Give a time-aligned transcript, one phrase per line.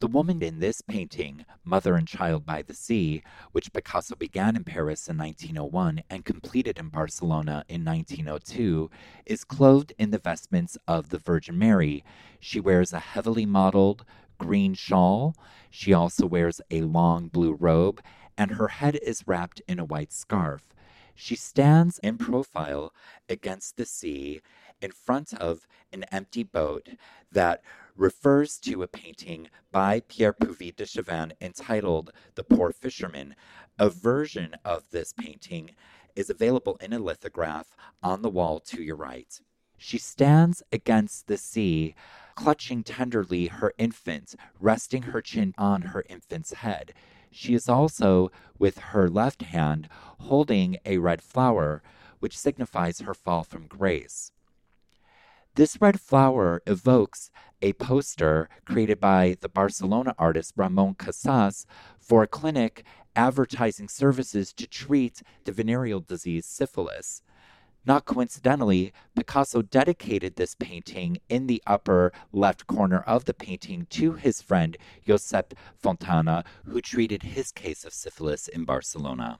[0.00, 4.62] The woman in this painting, Mother and Child by the Sea, which Picasso began in
[4.62, 8.90] Paris in 1901 and completed in Barcelona in 1902,
[9.26, 12.04] is clothed in the vestments of the Virgin Mary.
[12.38, 14.04] She wears a heavily modeled
[14.38, 15.34] green shawl.
[15.68, 18.00] She also wears a long blue robe,
[18.36, 20.62] and her head is wrapped in a white scarf.
[21.20, 22.94] She stands in profile
[23.28, 24.40] against the sea
[24.80, 26.90] in front of an empty boat
[27.32, 27.60] that
[27.96, 33.34] refers to a painting by Pierre Puvis de Chavannes entitled The Poor Fisherman.
[33.80, 35.72] A version of this painting
[36.14, 39.40] is available in a lithograph on the wall to your right.
[39.76, 41.96] She stands against the sea,
[42.38, 46.94] clutching tenderly her infant, resting her chin on her infant's head.
[47.32, 49.88] She is also, with her left hand,
[50.20, 51.82] holding a red flower,
[52.20, 54.30] which signifies her fall from grace.
[55.56, 61.66] This red flower evokes a poster created by the Barcelona artist Ramon Casas
[61.98, 62.84] for a clinic
[63.16, 67.20] advertising services to treat the venereal disease syphilis.
[67.88, 74.12] Not coincidentally, Picasso dedicated this painting in the upper left corner of the painting to
[74.12, 79.38] his friend Josep Fontbona, who treated his case of syphilis in Barcelona.